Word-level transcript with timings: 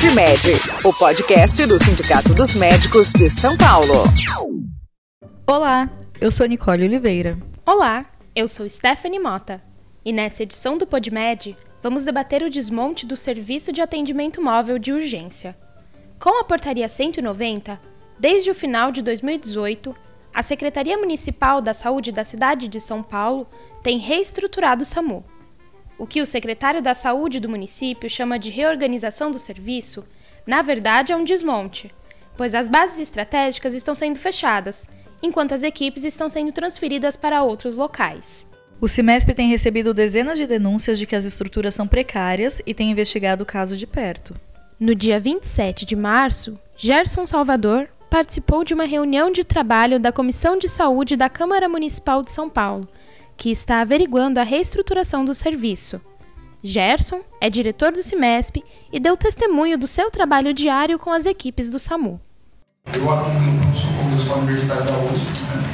PodMed, 0.00 0.48
o 0.82 0.94
podcast 0.94 1.66
do 1.66 1.78
Sindicato 1.78 2.32
dos 2.32 2.54
Médicos 2.54 3.12
de 3.12 3.28
São 3.28 3.54
Paulo. 3.54 4.04
Olá, 5.46 5.90
eu 6.18 6.32
sou 6.32 6.46
Nicole 6.46 6.84
Oliveira. 6.84 7.38
Olá, 7.66 8.06
eu 8.34 8.48
sou 8.48 8.66
Stephanie 8.66 9.20
Mota. 9.20 9.62
E 10.02 10.10
nessa 10.10 10.42
edição 10.42 10.78
do 10.78 10.86
PodMed, 10.86 11.54
vamos 11.82 12.06
debater 12.06 12.42
o 12.42 12.48
desmonte 12.48 13.04
do 13.04 13.14
Serviço 13.14 13.74
de 13.74 13.82
Atendimento 13.82 14.40
Móvel 14.40 14.78
de 14.78 14.90
Urgência. 14.90 15.54
Com 16.18 16.40
a 16.40 16.44
Portaria 16.44 16.88
190, 16.88 17.78
desde 18.18 18.50
o 18.50 18.54
final 18.54 18.90
de 18.90 19.02
2018, 19.02 19.94
a 20.32 20.42
Secretaria 20.42 20.96
Municipal 20.96 21.60
da 21.60 21.74
Saúde 21.74 22.10
da 22.10 22.24
cidade 22.24 22.68
de 22.68 22.80
São 22.80 23.02
Paulo 23.02 23.46
tem 23.82 23.98
reestruturado 23.98 24.82
o 24.82 24.86
SAMU. 24.86 25.22
O 26.00 26.06
que 26.06 26.22
o 26.22 26.24
secretário 26.24 26.80
da 26.80 26.94
Saúde 26.94 27.38
do 27.38 27.48
município 27.50 28.08
chama 28.08 28.38
de 28.38 28.48
reorganização 28.48 29.30
do 29.30 29.38
serviço, 29.38 30.02
na 30.46 30.62
verdade 30.62 31.12
é 31.12 31.16
um 31.16 31.22
desmonte, 31.22 31.92
pois 32.38 32.54
as 32.54 32.70
bases 32.70 32.98
estratégicas 32.98 33.74
estão 33.74 33.94
sendo 33.94 34.18
fechadas, 34.18 34.88
enquanto 35.22 35.52
as 35.52 35.62
equipes 35.62 36.02
estão 36.02 36.30
sendo 36.30 36.52
transferidas 36.52 37.18
para 37.18 37.42
outros 37.42 37.76
locais. 37.76 38.48
O 38.80 38.88
Cimesp 38.88 39.28
tem 39.34 39.50
recebido 39.50 39.92
dezenas 39.92 40.38
de 40.38 40.46
denúncias 40.46 40.98
de 40.98 41.04
que 41.04 41.14
as 41.14 41.26
estruturas 41.26 41.74
são 41.74 41.86
precárias 41.86 42.62
e 42.64 42.72
tem 42.72 42.90
investigado 42.90 43.42
o 43.42 43.46
caso 43.46 43.76
de 43.76 43.86
perto. 43.86 44.34
No 44.80 44.94
dia 44.94 45.20
27 45.20 45.84
de 45.84 45.96
março, 45.96 46.58
Gerson 46.78 47.26
Salvador 47.26 47.90
participou 48.08 48.64
de 48.64 48.72
uma 48.72 48.84
reunião 48.84 49.30
de 49.30 49.44
trabalho 49.44 50.00
da 50.00 50.10
Comissão 50.10 50.58
de 50.58 50.66
Saúde 50.66 51.14
da 51.14 51.28
Câmara 51.28 51.68
Municipal 51.68 52.22
de 52.22 52.32
São 52.32 52.48
Paulo, 52.48 52.88
que 53.40 53.50
está 53.50 53.80
averiguando 53.80 54.38
a 54.38 54.42
reestruturação 54.42 55.24
do 55.24 55.32
serviço. 55.32 55.98
Gerson 56.62 57.22
é 57.40 57.48
diretor 57.48 57.90
do 57.90 58.02
Cimesp 58.02 58.62
e 58.92 59.00
deu 59.00 59.16
testemunho 59.16 59.78
do 59.78 59.88
seu 59.88 60.10
trabalho 60.10 60.52
diário 60.52 60.98
com 60.98 61.10
as 61.10 61.24
equipes 61.24 61.70
do 61.70 61.78
SAMU. 61.78 62.20
Eu 62.94 63.10
atuo 63.10 63.32
no 63.32 64.18
socorro 64.18 64.28
da 64.28 64.34
Universitária 64.42 64.82
da 64.82 64.92
USP 64.92 65.40
né? 65.40 65.64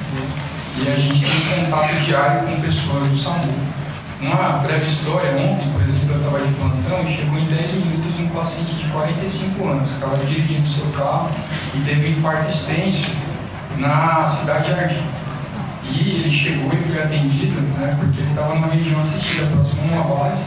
e 0.78 0.92
a 0.92 0.94
gente 0.94 1.26
tem 1.26 1.64
contato 1.64 1.92
diário 2.04 2.46
com 2.46 2.60
pessoas 2.60 3.08
do 3.08 3.16
SAMU. 3.16 3.52
Uma 4.20 4.58
breve 4.58 4.86
história, 4.86 5.32
ontem, 5.32 5.68
por 5.72 5.82
exemplo, 5.82 6.12
eu 6.12 6.16
estava 6.18 6.46
de 6.46 6.54
plantão 6.54 7.02
e 7.02 7.08
chegou 7.08 7.36
em 7.36 7.46
10 7.46 7.72
minutos 7.72 8.20
um 8.20 8.28
paciente 8.28 8.74
de 8.74 8.88
45 8.90 9.68
anos, 9.68 9.88
que 9.88 9.94
estava 9.94 10.24
dirigindo 10.24 10.68
seu 10.68 10.86
carro 10.92 11.28
e 11.74 11.80
teve 11.80 12.06
um 12.06 12.10
infarto 12.12 12.48
extenso 12.48 13.10
na 13.76 14.24
cidade 14.24 14.66
de 14.66 14.70
Jardim. 14.70 15.15
E 15.92 16.20
ele 16.20 16.30
chegou 16.30 16.72
e 16.72 16.76
foi 16.76 17.02
atendido, 17.02 17.60
né, 17.78 17.96
porque 17.98 18.20
ele 18.20 18.30
estava 18.30 18.54
numa 18.54 18.68
região 18.68 19.00
assistida, 19.00 19.46
próximo 19.46 19.82
a 19.82 20.02
uma 20.02 20.16
base, 20.16 20.40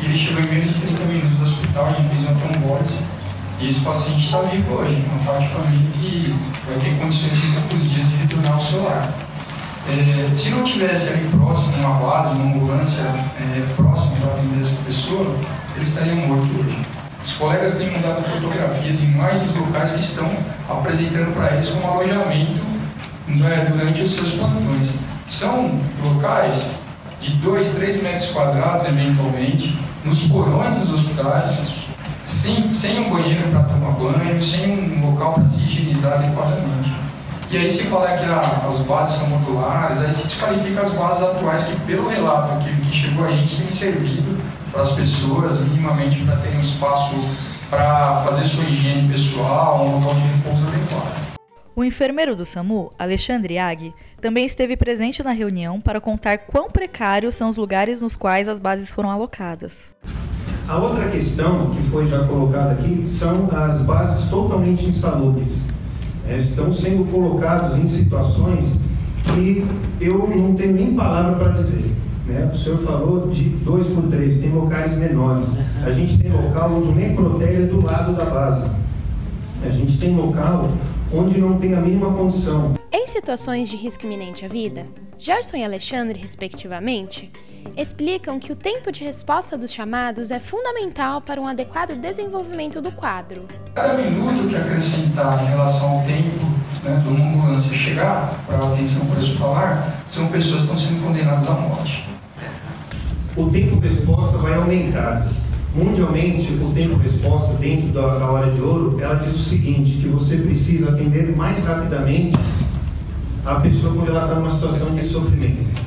e 0.00 0.04
ele 0.06 0.16
chegou 0.16 0.40
em 0.42 0.46
menos 0.46 0.66
de 0.66 0.74
30 0.74 1.04
minutos 1.04 1.38
do 1.38 1.44
hospital, 1.44 1.94
gente 1.96 2.08
fez 2.08 2.22
uma 2.22 2.34
trombose, 2.34 2.94
e 3.60 3.68
esse 3.68 3.80
paciente 3.80 4.26
está 4.26 4.40
vivo 4.42 4.74
hoje, 4.74 5.04
um 5.12 5.24
pai 5.24 5.38
de 5.40 5.48
família 5.48 5.90
que 5.92 6.34
vai 6.66 6.78
ter 6.78 6.98
condições 6.98 7.32
em 7.32 7.52
poucos 7.52 7.90
dias 7.90 8.08
de 8.08 8.16
retornar 8.16 8.54
ao 8.54 8.60
seu 8.60 8.82
lar. 8.84 9.12
É, 9.86 10.34
se 10.34 10.50
não 10.50 10.64
tivesse 10.64 11.10
ali 11.10 11.28
próximo 11.28 11.76
uma 11.76 11.94
base, 11.96 12.34
uma 12.34 12.44
ambulância 12.46 13.02
é, 13.02 13.66
próxima 13.76 14.16
para 14.16 14.32
atender 14.32 14.60
essa 14.60 14.76
pessoa, 14.86 15.36
ele 15.76 15.84
estaria 15.84 16.14
morto 16.14 16.48
hoje. 16.58 16.78
Os 17.24 17.32
colegas 17.34 17.74
têm 17.74 17.90
mandado 17.90 18.22
fotografias 18.22 19.02
em 19.02 19.10
mais 19.12 19.40
dos 19.40 19.58
locais 19.58 19.92
que 19.92 20.00
estão 20.00 20.30
apresentando 20.68 21.34
para 21.34 21.54
eles 21.54 21.68
como 21.68 21.86
alojamento 21.86 22.73
né, 23.26 23.66
durante 23.70 24.02
os 24.02 24.12
seus 24.12 24.32
plantões. 24.32 24.88
São 25.28 25.80
locais 26.02 26.66
de 27.20 27.32
2, 27.36 27.68
3 27.70 28.02
metros 28.02 28.26
quadrados, 28.28 28.86
eventualmente, 28.86 29.78
nos 30.04 30.26
porões 30.28 30.74
dos 30.76 30.92
hospitais, 30.92 31.56
sem, 32.24 32.74
sem 32.74 33.00
um 33.00 33.10
banheiro 33.10 33.48
para 33.50 33.62
tomar 33.64 33.92
banho, 33.92 34.42
sem 34.42 34.70
um 34.70 35.10
local 35.10 35.34
para 35.34 35.46
se 35.46 35.62
higienizar 35.62 36.14
adequadamente. 36.14 36.92
E 37.50 37.56
aí 37.56 37.70
se 37.70 37.84
fala 37.84 38.08
que 38.08 38.24
as 38.24 38.78
bases 38.80 39.18
são 39.18 39.28
modulares, 39.28 39.98
aí 39.98 40.12
se 40.12 40.24
desqualifica 40.24 40.82
as 40.82 40.90
bases 40.92 41.22
atuais 41.22 41.64
que, 41.64 41.76
pelo 41.82 42.08
relato 42.08 42.64
que, 42.64 42.74
que 42.80 42.94
chegou 42.94 43.26
a 43.26 43.30
gente, 43.30 43.56
tem 43.56 43.70
servido 43.70 44.36
para 44.72 44.82
as 44.82 44.90
pessoas 44.92 45.60
minimamente 45.60 46.24
para 46.24 46.36
terem 46.38 46.58
um 46.58 46.60
espaço 46.60 47.14
para 47.70 48.22
fazer 48.24 48.44
sua 48.44 48.64
higiene 48.64 49.08
pessoal, 49.08 49.86
um 49.86 49.98
local 49.98 50.14
de. 50.14 50.43
O 51.76 51.82
enfermeiro 51.82 52.36
do 52.36 52.46
SAMU, 52.46 52.90
Alexandre 52.98 53.58
Ag, 53.58 53.92
também 54.20 54.46
esteve 54.46 54.76
presente 54.76 55.22
na 55.22 55.32
reunião 55.32 55.80
para 55.80 56.00
contar 56.00 56.38
quão 56.38 56.70
precários 56.70 57.34
são 57.34 57.48
os 57.48 57.56
lugares 57.56 58.00
nos 58.00 58.14
quais 58.14 58.48
as 58.48 58.60
bases 58.60 58.92
foram 58.92 59.10
alocadas. 59.10 59.72
A 60.68 60.78
outra 60.78 61.08
questão 61.08 61.70
que 61.70 61.82
foi 61.90 62.06
já 62.06 62.26
colocada 62.26 62.72
aqui 62.72 63.04
são 63.08 63.48
as 63.52 63.80
bases 63.80 64.30
totalmente 64.30 64.86
insalubres 64.86 65.62
estão 66.32 66.72
sendo 66.72 67.10
colocados 67.10 67.76
em 67.76 67.86
situações 67.86 68.64
que 69.34 69.66
eu 70.00 70.28
não 70.28 70.54
tenho 70.54 70.72
nem 70.72 70.94
palavra 70.94 71.38
para 71.38 71.52
dizer. 71.52 71.92
Né? 72.26 72.50
O 72.52 72.56
senhor 72.56 72.78
falou 72.78 73.28
de 73.28 73.50
dois 73.50 73.86
por 73.86 74.04
três, 74.04 74.40
tem 74.40 74.50
locais 74.50 74.96
menores. 74.96 75.46
A 75.84 75.90
gente 75.90 76.18
tem 76.18 76.30
local 76.30 76.76
onde 76.76 76.88
o 76.88 76.94
necrotério 76.94 77.64
é 77.64 77.66
do 77.66 77.84
lado 77.84 78.14
da 78.14 78.24
base. 78.24 78.70
A 79.62 79.68
gente 79.70 79.98
tem 79.98 80.14
local 80.14 80.70
onde 81.14 81.40
não 81.40 81.58
tem 81.58 81.74
a 81.74 81.80
mínima 81.80 82.12
condição. 82.12 82.74
Em 82.92 83.06
situações 83.06 83.68
de 83.68 83.76
risco 83.76 84.04
iminente 84.04 84.44
à 84.44 84.48
vida, 84.48 84.86
Gerson 85.18 85.56
e 85.56 85.64
Alexandre, 85.64 86.18
respectivamente, 86.18 87.30
explicam 87.76 88.38
que 88.38 88.52
o 88.52 88.56
tempo 88.56 88.90
de 88.90 89.04
resposta 89.04 89.56
dos 89.56 89.72
chamados 89.72 90.30
é 90.30 90.38
fundamental 90.38 91.20
para 91.20 91.40
um 91.40 91.46
adequado 91.46 91.96
desenvolvimento 91.96 92.82
do 92.82 92.92
quadro. 92.92 93.44
Cada 93.74 93.94
minuto 93.94 94.48
que 94.48 94.56
acrescentar 94.56 95.42
em 95.42 95.46
relação 95.46 95.98
ao 95.98 96.04
tempo 96.04 96.54
né, 96.84 97.02
uma 97.06 97.26
ambulância 97.26 97.74
chegar 97.74 98.44
para 98.46 98.58
a 98.58 98.72
atenção 98.72 99.06
pré-hospitalar, 99.06 100.02
são 100.06 100.28
pessoas 100.28 100.62
que 100.62 100.72
estão 100.72 100.76
sendo 100.76 101.02
condenadas 101.02 101.48
à 101.48 101.52
morte. 101.54 102.06
O 103.36 103.50
tempo 103.50 103.80
de 103.80 103.88
resposta 103.88 104.38
vai 104.38 104.54
aumentar. 104.54 105.26
Mundialmente, 105.74 106.52
o 106.52 106.72
tempo 106.72 106.96
resposta 106.96 107.54
dentro 107.54 107.88
da, 107.88 108.18
da 108.18 108.30
hora 108.30 108.50
de 108.50 108.60
ouro, 108.60 108.96
ela 109.00 109.16
diz 109.16 109.34
o 109.34 109.38
seguinte, 109.38 109.98
que 110.00 110.08
você 110.08 110.36
precisa 110.36 110.90
atender 110.90 111.34
mais 111.36 111.64
rapidamente 111.64 112.36
a 113.44 113.56
pessoa 113.56 113.92
quando 113.92 114.08
ela 114.08 114.22
está 114.22 114.36
numa 114.36 114.50
situação 114.50 114.94
de 114.94 115.04
sofrimento 115.06 115.84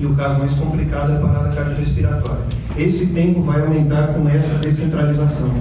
e 0.00 0.06
o 0.06 0.14
caso 0.14 0.38
mais 0.38 0.52
complicado 0.52 1.12
é 1.12 1.16
a 1.16 1.20
parada 1.20 1.50
cardiorrespiratória. 1.50 2.44
Esse 2.76 3.06
tempo 3.06 3.42
vai 3.42 3.60
aumentar 3.60 4.14
com 4.14 4.28
essa 4.28 4.54
descentralização. 4.58 5.52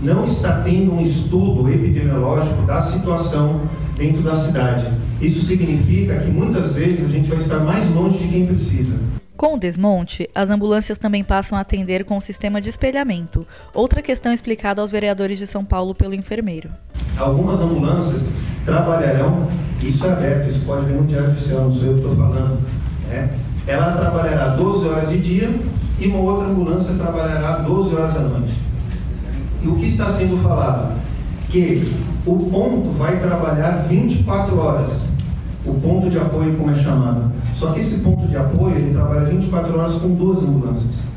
Não 0.00 0.24
está 0.24 0.60
tendo 0.60 0.94
um 0.94 1.02
estudo 1.02 1.68
epidemiológico 1.68 2.62
da 2.62 2.80
situação 2.80 3.62
dentro 3.96 4.22
da 4.22 4.34
cidade. 4.34 4.86
Isso 5.20 5.44
significa 5.44 6.16
que 6.20 6.30
muitas 6.30 6.72
vezes 6.72 7.04
a 7.04 7.08
gente 7.08 7.28
vai 7.28 7.38
estar 7.38 7.58
mais 7.58 7.90
longe 7.90 8.16
de 8.18 8.28
quem 8.28 8.46
precisa. 8.46 8.96
Com 9.38 9.54
o 9.54 9.56
desmonte, 9.56 10.28
as 10.34 10.50
ambulâncias 10.50 10.98
também 10.98 11.22
passam 11.22 11.56
a 11.56 11.60
atender 11.60 12.04
com 12.04 12.16
o 12.16 12.20
sistema 12.20 12.60
de 12.60 12.70
espelhamento, 12.70 13.46
outra 13.72 14.02
questão 14.02 14.32
explicada 14.32 14.82
aos 14.82 14.90
vereadores 14.90 15.38
de 15.38 15.46
São 15.46 15.64
Paulo 15.64 15.94
pelo 15.94 16.12
enfermeiro. 16.12 16.68
Algumas 17.16 17.60
ambulâncias 17.60 18.20
trabalharão, 18.64 19.46
isso 19.80 20.04
é 20.04 20.10
aberto, 20.10 20.48
isso 20.48 20.58
pode 20.66 20.86
ver 20.86 20.94
no 20.94 21.06
Diário 21.06 21.30
Oficial, 21.30 21.66
não 21.66 21.72
sou 21.72 21.84
eu 21.84 21.94
que 21.94 22.00
estou 22.00 22.16
falando, 22.16 22.60
né? 23.08 23.30
ela 23.68 23.92
trabalhará 23.92 24.48
12 24.56 24.88
horas 24.88 25.08
de 25.08 25.18
dia 25.18 25.54
e 26.00 26.08
uma 26.08 26.18
outra 26.18 26.48
ambulância 26.48 26.94
trabalhará 26.94 27.58
12 27.58 27.94
horas 27.94 28.16
à 28.16 28.20
noite. 28.20 28.54
E 29.62 29.68
o 29.68 29.76
que 29.76 29.86
está 29.86 30.10
sendo 30.10 30.36
falado? 30.42 31.00
Que 31.48 31.94
o 32.26 32.36
ponto 32.50 32.90
vai 32.90 33.20
trabalhar 33.20 33.84
24 33.88 34.58
horas. 34.58 35.07
O 35.64 35.74
ponto 35.74 36.08
de 36.08 36.18
apoio, 36.18 36.56
como 36.56 36.70
é 36.70 36.74
chamado. 36.74 37.32
Só 37.54 37.72
que 37.72 37.80
esse 37.80 37.98
ponto 37.98 38.26
de 38.26 38.36
apoio, 38.36 38.76
ele 38.76 38.92
trabalha 38.92 39.26
24 39.26 39.78
horas 39.78 39.94
com 39.94 40.14
duas 40.14 40.38
ambulâncias. 40.38 41.08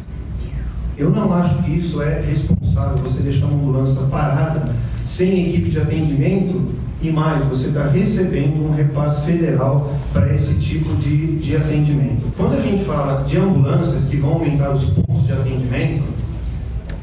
Eu 0.98 1.10
não 1.10 1.34
acho 1.34 1.64
que 1.64 1.72
isso 1.72 2.02
é 2.02 2.22
responsável, 2.22 2.98
você 2.98 3.24
deixar 3.24 3.46
uma 3.46 3.56
ambulância 3.56 4.02
parada, 4.12 4.76
sem 5.04 5.50
equipe 5.50 5.70
de 5.70 5.80
atendimento, 5.80 6.72
e 7.02 7.10
mais, 7.10 7.44
você 7.46 7.68
está 7.68 7.88
recebendo 7.88 8.64
um 8.64 8.72
repasse 8.72 9.26
federal 9.26 9.96
para 10.14 10.32
esse 10.34 10.54
tipo 10.56 10.96
de, 10.98 11.38
de 11.38 11.56
atendimento. 11.56 12.32
Quando 12.38 12.54
a 12.54 12.60
gente 12.60 12.86
fala 12.86 13.24
de 13.24 13.38
ambulâncias 13.38 14.06
que 14.06 14.18
vão 14.18 14.34
aumentar 14.34 14.70
os 14.70 14.84
pontos 14.84 15.26
de 15.26 15.32
atendimento, 15.32 16.04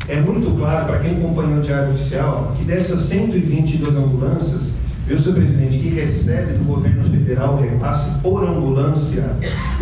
é 0.06 0.20
muito 0.20 0.56
claro 0.56 0.86
para 0.86 1.00
quem 1.00 1.16
acompanhou 1.16 1.58
o 1.58 1.60
Diário 1.60 1.90
Oficial 1.90 2.54
que 2.56 2.64
dessas 2.64 3.00
122 3.00 3.96
ambulâncias, 3.96 4.67
Viu, 5.08 5.16
senhor 5.16 5.36
presidente, 5.36 5.78
que 5.78 5.88
recebe 5.88 6.52
do 6.52 6.64
governo 6.64 7.02
federal 7.02 7.56
repasse 7.56 8.10
por 8.20 8.44
ambulância, 8.44 9.24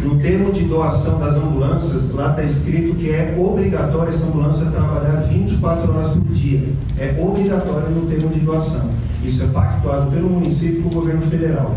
no 0.00 0.20
termo 0.20 0.52
de 0.52 0.62
doação 0.62 1.18
das 1.18 1.34
ambulâncias, 1.34 2.12
lá 2.12 2.30
está 2.30 2.44
escrito 2.44 2.94
que 2.94 3.10
é 3.10 3.34
obrigatório 3.36 4.10
essa 4.10 4.24
ambulância 4.24 4.66
trabalhar 4.66 5.22
24 5.22 5.92
horas 5.92 6.12
por 6.12 6.32
dia. 6.32 6.68
É 6.96 7.20
obrigatório 7.20 7.90
no 7.90 8.06
termo 8.06 8.28
de 8.28 8.38
doação. 8.38 8.88
Isso 9.24 9.42
é 9.42 9.48
pactuado 9.48 10.12
pelo 10.12 10.30
município 10.30 10.78
e 10.78 10.82
pelo 10.82 10.90
governo 10.90 11.22
federal. 11.22 11.76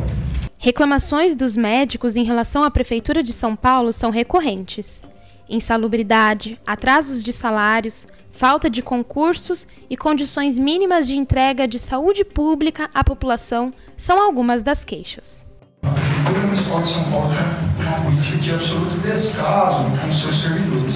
Reclamações 0.60 1.34
dos 1.34 1.58
médicos 1.58 2.16
em 2.16 2.24
relação 2.24 2.64
à 2.64 2.70
Prefeitura 2.70 3.24
de 3.24 3.34
São 3.34 3.56
Paulo 3.56 3.92
são 3.92 4.12
recorrentes. 4.12 5.02
Insalubridade, 5.50 6.60
atrasos 6.68 7.24
de 7.24 7.34
salários, 7.34 8.06
falta 8.40 8.70
de 8.70 8.82
concursos 8.82 9.68
e 9.90 9.98
condições 9.98 10.58
mínimas 10.58 11.06
de 11.06 11.18
entrega 11.18 11.68
de 11.68 11.78
saúde 11.78 12.24
pública 12.24 12.90
à 12.94 13.04
população 13.04 13.74
são 13.98 14.18
algumas 14.18 14.64
das 14.64 14.86
queixas. 14.86 15.46
A 15.84 15.90
Prefeitura 15.90 16.48
Municipal 16.48 16.82
de 16.82 16.88
São 16.88 17.04
Paulo 17.12 17.34
tem 17.76 17.86
uma 17.86 18.00
política 18.00 18.38
de 18.38 18.52
absoluto 18.54 18.98
descaso 19.02 19.84
com 19.84 20.14
seus 20.14 20.42
servidores. 20.42 20.96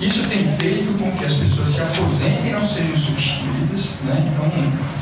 Isso 0.00 0.28
tem 0.28 0.44
feito 0.44 0.98
com 0.98 1.16
que 1.16 1.24
as 1.24 1.34
pessoas 1.34 1.68
se 1.68 1.80
aposentem 1.80 2.48
e 2.48 2.52
não 2.52 2.66
sejam 2.66 2.96
substituídas, 2.96 3.84
né? 4.02 4.28
então 4.32 4.50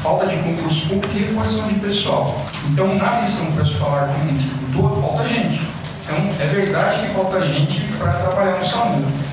falta 0.02 0.26
de 0.26 0.36
concurso 0.42 0.88
público 0.90 1.16
e 1.16 1.20
reposição 1.20 1.68
de 1.68 1.80
pessoal. 1.80 2.38
Então 2.70 2.94
nada 2.96 3.24
em 3.24 3.26
São 3.26 3.46
Paulo 3.46 3.64
falar 3.78 4.08
como 4.08 4.88
todo, 4.90 5.00
falta 5.00 5.26
gente. 5.26 5.62
Então 6.04 6.18
é 6.38 6.46
verdade 6.48 7.06
que 7.06 7.14
falta 7.14 7.46
gente 7.46 7.80
para 7.96 8.12
trabalhar 8.12 8.58
no 8.58 8.66
SAMU. 8.66 9.32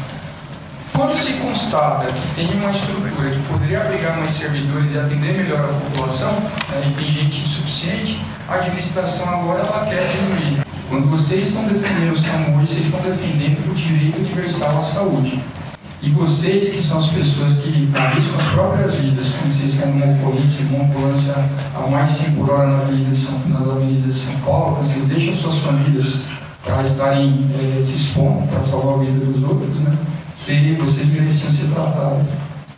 Quando 1.00 1.18
se 1.18 1.32
constata 1.36 2.12
que 2.12 2.36
tem 2.36 2.60
uma 2.60 2.72
estrutura 2.72 3.30
que 3.32 3.40
poderia 3.48 3.80
abrigar 3.80 4.18
mais 4.18 4.32
servidores 4.32 4.94
e 4.94 5.00
atender 5.00 5.34
melhor 5.34 5.62
a 5.62 5.68
população, 5.74 6.34
né, 6.34 6.94
tem 6.98 7.10
gente 7.10 7.40
insuficiente, 7.40 8.20
a 8.50 8.56
administração 8.56 9.30
agora 9.30 9.62
ela 9.62 9.86
quer 9.86 10.06
diminuir. 10.12 10.60
Quando 10.90 11.10
vocês 11.10 11.48
estão 11.48 11.64
defendendo 11.64 12.12
o 12.12 12.20
SAMU, 12.20 12.60
vocês 12.60 12.82
estão 12.86 13.00
defendendo 13.00 13.72
o 13.72 13.74
direito 13.74 14.20
universal 14.20 14.78
à 14.78 14.82
saúde. 14.82 15.42
E 16.02 16.10
vocês, 16.10 16.68
que 16.68 16.82
são 16.84 16.98
as 16.98 17.08
pessoas 17.08 17.54
que 17.60 17.90
arriscam 17.96 18.38
as 18.38 18.48
próprias 18.52 18.96
vidas, 18.96 19.30
quando 19.30 19.58
vocês 19.58 19.80
saem 19.80 19.94
numa 19.94 20.12
ocorrência, 20.18 20.66
numa 20.66 20.84
ambulância 20.84 21.34
a 21.76 21.90
mais 21.90 22.12
de 22.12 22.26
5 22.26 22.32
por 22.46 22.52
hora 22.52 22.68
na 22.68 22.78
avenida 22.80 23.16
São, 23.16 23.40
nas 23.48 23.70
avenidas 23.70 24.16
de 24.16 24.20
São 24.20 24.36
Paulo, 24.42 24.84
vocês 24.84 25.06
deixam 25.06 25.34
suas 25.34 25.60
famílias 25.60 26.16
para 26.62 26.82
estarem 26.82 27.50
é, 27.56 27.82
se 27.82 27.94
expondo 27.94 28.46
para 28.48 28.62
salvar 28.62 28.96
a 28.96 28.98
vida 28.98 29.26
dos 29.26 29.42
outros, 29.44 29.80
né? 29.80 29.98
Se 30.50 30.74
vocês 30.74 31.06
mereciam 31.14 31.52
ser 31.52 31.68
tratados 31.76 32.28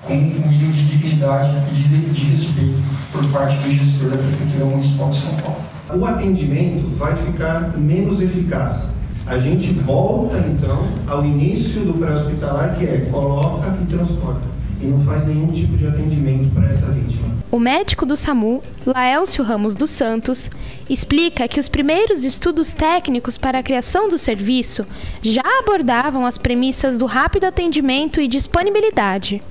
com 0.01 0.13
um 0.13 0.49
mínimo 0.49 0.73
de 0.73 0.87
dignidade 0.87 1.55
e 1.71 1.81
de, 1.81 2.25
respeito 2.25 2.83
por 3.13 3.25
parte 3.31 3.55
do 3.59 3.71
gestor 3.71 4.09
da 4.09 4.17
Prefeitura 4.17 4.65
Municipal 4.65 5.09
de 5.09 5.17
São 5.21 5.33
Paulo. 5.37 5.61
O 5.95 6.05
atendimento 6.05 6.93
vai 6.97 7.15
ficar 7.15 7.77
menos 7.77 8.21
eficaz. 8.21 8.87
A 9.25 9.37
gente 9.37 9.71
volta 9.71 10.37
então 10.39 10.85
ao 11.07 11.25
início 11.25 11.85
do 11.85 11.93
pré-hospitalar, 11.93 12.75
que 12.75 12.83
é 12.83 13.07
coloca 13.09 13.73
e 13.81 13.85
transporta. 13.85 14.41
E 14.81 14.87
não 14.87 14.99
faz 15.05 15.27
nenhum 15.27 15.47
tipo 15.47 15.77
de 15.77 15.87
atendimento 15.87 16.53
para 16.53 16.67
essa 16.67 16.87
vítima. 16.87 17.40
O 17.51 17.59
médico 17.59 18.05
do 18.05 18.15
SAMU, 18.15 18.61
Laelcio 18.85 19.43
Ramos 19.43 19.75
dos 19.75 19.89
Santos, 19.89 20.49
explica 20.89 21.49
que 21.49 21.59
os 21.59 21.67
primeiros 21.67 22.23
estudos 22.23 22.71
técnicos 22.71 23.37
para 23.37 23.59
a 23.59 23.63
criação 23.63 24.07
do 24.07 24.17
serviço 24.17 24.85
já 25.21 25.43
abordavam 25.59 26.25
as 26.25 26.37
premissas 26.37 26.97
do 26.97 27.05
rápido 27.05 27.43
atendimento 27.43 28.21
e 28.21 28.27
disponibilidade. 28.29 29.43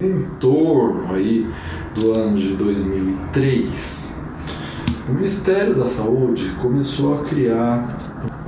Em 0.00 0.22
torno 0.38 1.12
aí 1.12 1.52
do 1.96 2.16
ano 2.16 2.38
de 2.38 2.54
2003, 2.54 4.24
o 5.08 5.12
Ministério 5.12 5.74
da 5.74 5.88
Saúde 5.88 6.48
começou 6.62 7.20
a 7.20 7.24
criar 7.24 7.88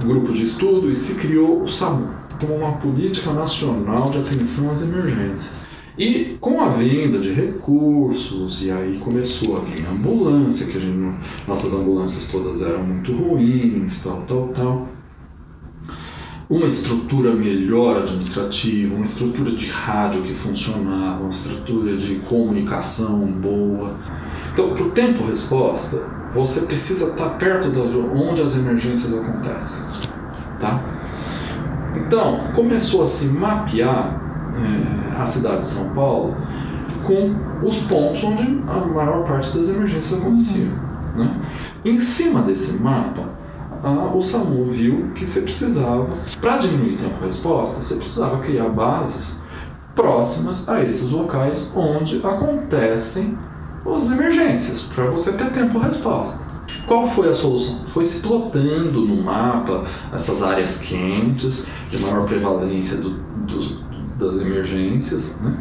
um 0.01 0.07
grupo 0.07 0.33
de 0.33 0.47
estudo 0.47 0.89
e 0.89 0.95
se 0.95 1.17
criou 1.17 1.63
o 1.63 1.69
SAMU 1.69 2.15
como 2.41 2.55
uma 2.55 2.77
política 2.77 3.33
nacional 3.33 4.09
de 4.11 4.19
atenção 4.19 4.71
às 4.71 4.83
emergências. 4.83 5.72
E 5.99 6.39
com 6.41 6.59
a 6.63 6.71
vinda 6.71 7.19
de 7.19 7.33
recursos, 7.33 8.65
e 8.65 8.71
aí 8.71 8.99
começou 8.99 9.59
a 9.59 9.61
vir 9.61 9.87
ambulância, 9.87 10.67
que 10.67 10.79
a 10.79 10.81
gente, 10.81 11.15
nossas 11.47 11.75
ambulâncias 11.75 12.29
todas 12.29 12.63
eram 12.63 12.83
muito 12.83 13.13
ruins, 13.13 14.03
tal, 14.03 14.23
tal, 14.23 14.49
tal. 14.49 14.89
Uma 16.49 16.67
estrutura 16.67 17.35
melhor 17.35 18.03
administrativa, 18.03 18.95
uma 18.95 19.05
estrutura 19.05 19.51
de 19.51 19.67
rádio 19.67 20.23
que 20.23 20.33
funcionava, 20.33 21.21
uma 21.21 21.31
estrutura 21.31 21.97
de 21.97 22.17
comunicação 22.17 23.27
boa. 23.27 23.99
Então, 24.53 24.75
para 24.75 24.85
o 24.85 24.91
tempo-resposta, 24.91 26.09
você 26.35 26.63
precisa 26.63 27.11
estar 27.11 27.31
perto 27.39 27.71
de 27.71 27.79
onde 27.79 28.41
as 28.41 28.57
emergências 28.57 29.13
acontecem, 29.13 29.85
tá? 30.59 30.83
Então, 31.95 32.41
começou 32.55 33.03
a 33.03 33.07
se 33.07 33.35
mapear 33.35 34.21
é, 34.55 35.02
a 35.19 35.27
cidade 35.27 35.61
de 35.61 35.67
São 35.67 35.95
Paulo 35.95 36.35
com 37.05 37.67
os 37.67 37.83
pontos 37.83 38.23
onde 38.23 38.63
a 38.69 38.87
maior 38.87 39.25
parte 39.25 39.57
das 39.57 39.69
emergências 39.69 40.21
aconteciam. 40.21 40.73
Né? 41.17 41.41
Em 41.85 42.01
cima 42.01 42.43
desse 42.43 42.81
mapa, 42.81 43.23
a, 43.83 43.91
o 43.91 44.23
SAMU 44.23 44.71
viu 44.71 45.11
que 45.15 45.27
você 45.27 45.41
precisava, 45.41 46.09
para 46.41 46.59
diminuir 46.59 46.95
o 46.95 46.99
tempo 46.99 47.19
de 47.19 47.27
resposta, 47.27 47.83
você 47.83 47.97
precisava 47.97 48.39
criar 48.39 48.69
bases 48.69 49.41
próximas 49.95 50.69
a 50.69 50.83
esses 50.83 51.11
locais 51.11 51.73
onde 51.75 52.19
acontecem 52.25 53.37
as 53.85 54.11
emergências, 54.11 54.83
para 54.83 55.07
você 55.07 55.33
ter 55.33 55.51
tempo 55.51 55.79
de 55.79 55.85
resposta. 55.85 56.53
Qual 56.87 57.07
foi 57.07 57.29
a 57.29 57.35
solução? 57.35 57.85
Foi 57.87 58.05
se 58.05 58.23
plotando 58.23 59.01
no 59.03 59.23
mapa 59.23 59.85
essas 60.13 60.43
áreas 60.43 60.79
quentes, 60.79 61.67
de 61.91 61.99
maior 61.99 62.27
prevalência 62.27 62.97
do, 62.97 63.11
do, 63.11 63.92
das 64.23 64.41
emergências, 64.41 65.41
né? 65.41 65.57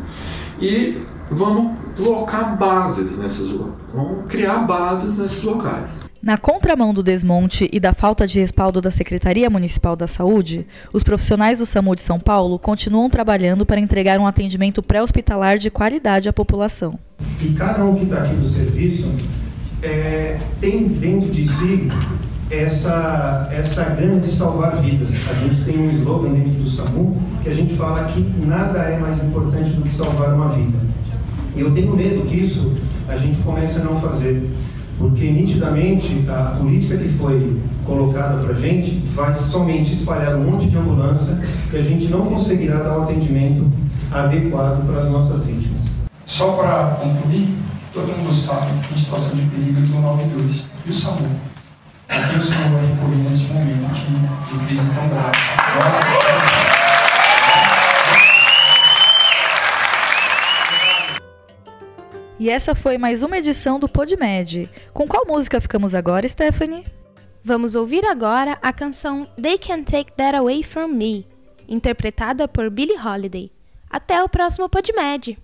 e 0.61 1.01
vamos 1.29 1.77
colocar 1.97 2.55
bases 2.57 3.19
nesses 3.19 3.51
vamos 3.93 4.25
criar 4.27 4.59
bases 4.59 5.17
nesses 5.17 5.43
locais. 5.43 6.03
Na 6.21 6.37
contramão 6.37 6.93
do 6.93 7.01
desmonte 7.01 7.67
e 7.73 7.79
da 7.79 7.93
falta 7.93 8.27
de 8.27 8.39
respaldo 8.39 8.79
da 8.79 8.91
Secretaria 8.91 9.49
Municipal 9.49 9.95
da 9.95 10.07
Saúde, 10.07 10.67
os 10.93 11.01
profissionais 11.01 11.59
do 11.59 11.65
SAMU 11.65 11.95
de 11.95 12.03
São 12.03 12.19
Paulo 12.19 12.59
continuam 12.59 13.09
trabalhando 13.09 13.65
para 13.65 13.79
entregar 13.79 14.19
um 14.19 14.27
atendimento 14.27 14.83
pré-hospitalar 14.83 15.57
de 15.57 15.71
qualidade 15.71 16.29
à 16.29 16.33
população. 16.33 16.99
E 17.41 17.53
cada 17.53 17.83
um 17.85 17.95
que 17.95 18.03
está 18.03 18.23
aqui 18.23 18.35
no 18.35 18.47
serviço 18.47 19.11
é, 19.81 20.39
tem 20.59 20.87
dentro 20.87 21.31
de 21.31 21.47
si 21.47 21.89
essa, 22.51 23.47
essa 23.49 23.83
gana 23.85 24.19
de 24.19 24.29
salvar 24.29 24.75
vidas. 24.81 25.09
A 25.29 25.33
gente 25.35 25.63
tem 25.63 25.79
um 25.79 25.89
slogan 25.91 26.33
dentro 26.33 26.59
do 26.59 26.69
SAMU 26.69 27.17
que 27.41 27.49
a 27.49 27.53
gente 27.53 27.73
fala 27.75 28.03
que 28.05 28.19
nada 28.45 28.79
é 28.79 28.99
mais 28.99 29.23
importante 29.23 29.69
do 29.71 29.81
que 29.81 29.89
salvar 29.89 30.33
uma 30.33 30.49
vida. 30.49 30.77
E 31.55 31.61
eu 31.61 31.71
tenho 31.71 31.95
medo 31.95 32.27
que 32.27 32.35
isso 32.35 32.73
a 33.07 33.17
gente 33.17 33.37
comece 33.39 33.79
a 33.79 33.83
não 33.83 33.99
fazer, 33.99 34.49
porque 34.97 35.31
nitidamente 35.31 36.25
a 36.27 36.57
política 36.59 36.97
que 36.97 37.07
foi 37.09 37.61
colocada 37.85 38.37
para 38.39 38.51
a 38.51 38.59
gente 38.59 38.91
vai 39.15 39.33
somente 39.33 39.93
espalhar 39.93 40.35
um 40.35 40.51
monte 40.51 40.67
de 40.67 40.77
ambulância 40.77 41.39
que 41.69 41.77
a 41.77 41.81
gente 41.81 42.07
não 42.07 42.25
conseguirá 42.25 42.77
dar 42.77 42.97
o 42.97 42.99
um 42.99 43.03
atendimento 43.03 43.65
adequado 44.11 44.85
para 44.85 44.99
as 44.99 45.09
nossas 45.09 45.45
vítimas. 45.45 45.81
Só 46.25 46.51
para 46.53 46.95
concluir, 47.01 47.49
todo 47.93 48.07
mundo 48.17 48.33
sabe 48.33 48.71
que 48.87 48.93
em 48.93 48.97
situação 48.97 49.35
de 49.35 49.41
perigo 49.43 49.79
é 49.79 49.81
do 49.81 50.01
92 50.01 50.63
e 50.85 50.89
o 50.89 50.93
SAMU 50.93 51.50
a 52.11 52.27
que 52.27 52.35
recorrer 52.35 53.23
nesse 53.23 53.43
momento 53.45 53.81
crise 54.67 54.81
tão 54.93 55.09
grave. 55.09 55.39
E 62.39 62.49
essa 62.49 62.73
foi 62.73 62.97
mais 62.97 63.23
uma 63.23 63.37
edição 63.37 63.79
do 63.79 63.87
PodMed. 63.87 64.69
Com 64.93 65.07
qual 65.07 65.25
música 65.27 65.61
ficamos 65.61 65.93
agora, 65.93 66.27
Stephanie? 66.27 66.85
Vamos 67.43 67.75
ouvir 67.75 68.03
agora 68.05 68.57
a 68.61 68.73
canção 68.73 69.27
They 69.41 69.57
Can't 69.57 69.85
Take 69.85 70.11
That 70.13 70.35
Away 70.35 70.63
From 70.63 70.89
Me, 70.89 71.27
interpretada 71.67 72.47
por 72.47 72.69
Billie 72.69 72.97
Holiday. 72.97 73.51
Até 73.89 74.23
o 74.23 74.29
próximo 74.29 74.67
PodMed! 74.67 75.37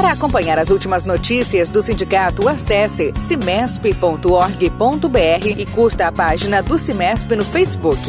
Para 0.00 0.12
acompanhar 0.12 0.58
as 0.58 0.70
últimas 0.70 1.04
notícias 1.04 1.68
do 1.68 1.82
sindicato, 1.82 2.48
acesse 2.48 3.12
cimesp.org.br 3.18 5.46
e 5.58 5.66
curta 5.66 6.08
a 6.08 6.12
página 6.12 6.62
do 6.62 6.78
Cimesp 6.78 7.36
no 7.36 7.44
Facebook. 7.44 8.00